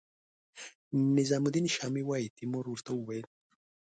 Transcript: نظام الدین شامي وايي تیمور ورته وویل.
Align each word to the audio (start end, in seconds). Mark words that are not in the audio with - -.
نظام 1.17 1.43
الدین 1.47 1.65
شامي 1.75 2.03
وايي 2.07 2.27
تیمور 2.37 2.65
ورته 2.69 2.91
وویل. 2.95 3.25